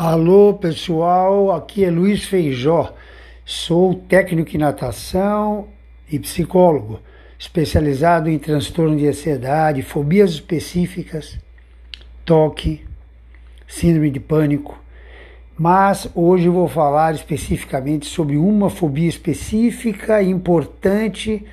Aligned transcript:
Alô 0.00 0.54
pessoal, 0.54 1.50
aqui 1.50 1.84
é 1.84 1.90
Luiz 1.90 2.22
Feijó, 2.22 2.94
sou 3.44 3.96
técnico 3.96 4.54
em 4.54 4.58
natação 4.60 5.66
e 6.08 6.20
psicólogo, 6.20 7.00
especializado 7.36 8.30
em 8.30 8.38
transtorno 8.38 8.96
de 8.96 9.08
ansiedade, 9.08 9.82
fobias 9.82 10.30
específicas, 10.30 11.36
toque, 12.24 12.86
síndrome 13.66 14.12
de 14.12 14.20
pânico. 14.20 14.80
Mas 15.58 16.08
hoje 16.14 16.48
vou 16.48 16.68
falar 16.68 17.16
especificamente 17.16 18.06
sobre 18.06 18.36
uma 18.36 18.70
fobia 18.70 19.08
específica 19.08 20.22
e 20.22 20.30
importante 20.30 21.44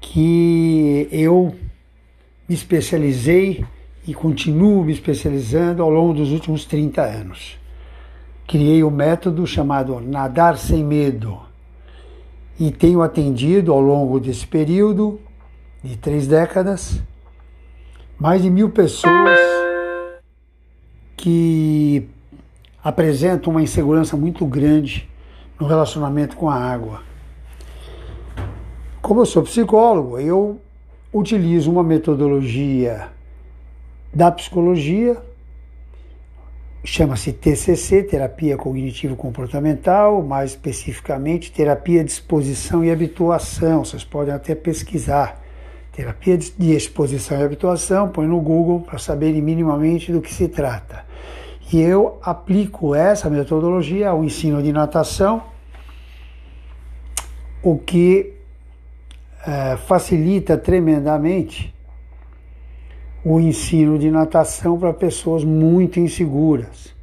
que 0.00 1.06
eu 1.12 1.54
me 2.48 2.54
especializei 2.54 3.62
e 4.10 4.14
continuo 4.14 4.82
me 4.82 4.92
especializando 4.92 5.84
ao 5.84 5.88
longo 5.88 6.12
dos 6.12 6.32
últimos 6.32 6.64
30 6.64 7.00
anos. 7.00 7.56
Criei 8.44 8.82
um 8.82 8.90
método 8.90 9.46
chamado 9.46 10.00
Nadar 10.00 10.58
Sem 10.58 10.82
Medo 10.82 11.38
e 12.58 12.72
tenho 12.72 13.02
atendido 13.02 13.72
ao 13.72 13.80
longo 13.80 14.18
desse 14.18 14.44
período 14.44 15.20
de 15.80 15.96
três 15.96 16.26
décadas 16.26 17.00
mais 18.18 18.42
de 18.42 18.50
mil 18.50 18.70
pessoas 18.70 19.38
que 21.16 22.08
apresentam 22.82 23.52
uma 23.52 23.62
insegurança 23.62 24.16
muito 24.16 24.44
grande 24.44 25.08
no 25.56 25.68
relacionamento 25.68 26.36
com 26.36 26.50
a 26.50 26.56
água. 26.56 27.00
Como 29.00 29.20
eu 29.20 29.26
sou 29.26 29.44
psicólogo, 29.44 30.18
eu 30.18 30.60
utilizo 31.12 31.70
uma 31.70 31.84
metodologia 31.84 33.19
da 34.12 34.30
psicologia, 34.30 35.16
chama-se 36.84 37.32
TCC, 37.32 38.02
Terapia 38.02 38.56
Cognitivo 38.56 39.14
Comportamental, 39.14 40.22
mais 40.22 40.50
especificamente 40.50 41.52
Terapia 41.52 42.02
de 42.02 42.10
Exposição 42.10 42.84
e 42.84 42.90
Habituação. 42.90 43.84
Vocês 43.84 44.02
podem 44.02 44.34
até 44.34 44.54
pesquisar. 44.54 45.40
Terapia 45.92 46.38
de 46.38 46.72
Exposição 46.72 47.38
e 47.38 47.44
Habituação, 47.44 48.08
põe 48.08 48.26
no 48.26 48.40
Google 48.40 48.80
para 48.80 48.98
saberem 48.98 49.42
minimamente 49.42 50.12
do 50.12 50.20
que 50.20 50.32
se 50.32 50.48
trata. 50.48 51.04
E 51.72 51.80
eu 51.80 52.18
aplico 52.22 52.94
essa 52.94 53.30
metodologia 53.30 54.08
ao 54.08 54.24
ensino 54.24 54.62
de 54.62 54.72
natação, 54.72 55.42
o 57.62 57.76
que 57.76 58.34
é, 59.46 59.76
facilita 59.76 60.56
tremendamente 60.56 61.74
o 63.24 63.38
ensino 63.38 63.98
de 63.98 64.10
natação 64.10 64.78
para 64.78 64.92
pessoas 64.92 65.44
muito 65.44 66.00
inseguras, 66.00 66.94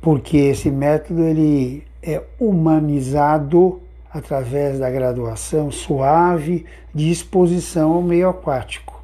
porque 0.00 0.36
esse 0.36 0.70
método 0.70 1.22
ele 1.22 1.84
é 2.02 2.22
humanizado 2.38 3.80
através 4.12 4.78
da 4.78 4.90
graduação 4.90 5.70
suave 5.70 6.66
de 6.92 7.10
exposição 7.10 7.92
ao 7.92 8.02
meio 8.02 8.28
aquático, 8.28 9.02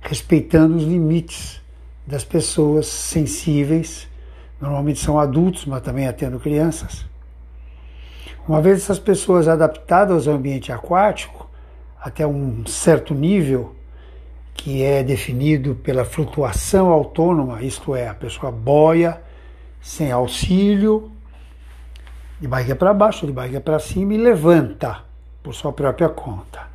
respeitando 0.00 0.76
os 0.76 0.84
limites 0.84 1.60
das 2.06 2.22
pessoas 2.22 2.86
sensíveis, 2.86 4.08
normalmente 4.60 5.00
são 5.00 5.18
adultos, 5.18 5.66
mas 5.66 5.82
também 5.82 6.06
atendo 6.06 6.38
crianças. 6.38 7.04
Uma 8.46 8.62
vez 8.62 8.78
essas 8.78 9.00
pessoas 9.00 9.48
adaptadas 9.48 10.28
ao 10.28 10.34
ambiente 10.34 10.70
aquático, 10.70 11.50
até 12.00 12.24
um 12.24 12.64
certo 12.64 13.12
nível, 13.12 13.75
que 14.56 14.82
é 14.82 15.02
definido 15.02 15.74
pela 15.76 16.04
flutuação 16.04 16.88
autônoma, 16.88 17.62
isto 17.62 17.94
é, 17.94 18.08
a 18.08 18.14
pessoa 18.14 18.50
boia 18.50 19.20
sem 19.80 20.10
auxílio, 20.10 21.12
de 22.40 22.48
barriga 22.48 22.74
para 22.74 22.92
baixo, 22.92 23.26
de 23.26 23.32
barriga 23.32 23.60
para 23.60 23.78
cima 23.78 24.14
e 24.14 24.16
levanta 24.16 25.04
por 25.42 25.54
sua 25.54 25.72
própria 25.72 26.08
conta. 26.08 26.66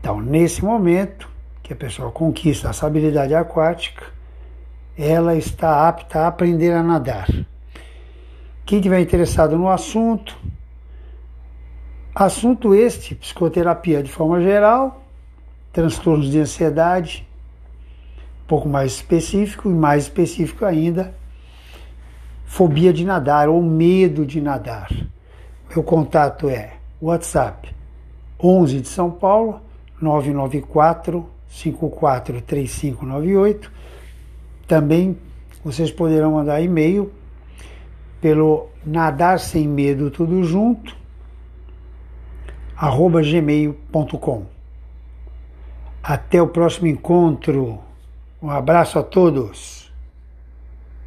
Então, 0.00 0.20
nesse 0.20 0.64
momento 0.64 1.28
que 1.62 1.72
a 1.72 1.76
pessoa 1.76 2.10
conquista 2.10 2.68
essa 2.68 2.86
habilidade 2.86 3.34
aquática, 3.34 4.06
ela 4.98 5.36
está 5.36 5.88
apta 5.88 6.20
a 6.20 6.26
aprender 6.26 6.72
a 6.72 6.82
nadar. 6.82 7.28
Quem 8.64 8.80
tiver 8.80 9.00
interessado 9.00 9.56
no 9.56 9.68
assunto, 9.68 10.36
assunto 12.14 12.74
este, 12.74 13.14
psicoterapia 13.14 14.02
de 14.02 14.10
forma 14.10 14.40
geral, 14.40 15.05
transtornos 15.76 16.28
de 16.30 16.40
ansiedade, 16.40 17.28
um 18.42 18.46
pouco 18.46 18.66
mais 18.66 18.92
específico 18.92 19.68
e 19.68 19.74
mais 19.74 20.04
específico 20.04 20.64
ainda, 20.64 21.14
fobia 22.46 22.94
de 22.94 23.04
nadar 23.04 23.50
ou 23.50 23.62
medo 23.62 24.24
de 24.24 24.40
nadar. 24.40 24.88
Meu 25.68 25.82
contato 25.82 26.48
é 26.48 26.78
WhatsApp 26.98 27.74
11 28.42 28.80
de 28.80 28.88
São 28.88 29.10
Paulo 29.10 29.60
994 30.00 31.28
543598. 31.46 33.70
Também 34.66 35.18
vocês 35.62 35.90
poderão 35.90 36.32
mandar 36.32 36.62
e-mail 36.62 37.12
pelo 38.18 38.70
nadar 38.82 39.38
sem 39.38 39.68
medo 39.68 40.10
tudo 40.10 40.42
junto 40.42 40.96
arroba 42.74 43.20
gmail.com. 43.20 44.55
Até 46.08 46.40
o 46.40 46.46
próximo 46.46 46.86
encontro. 46.86 47.80
Um 48.40 48.48
abraço 48.48 48.96
a 48.96 49.02
todos. 49.02 49.85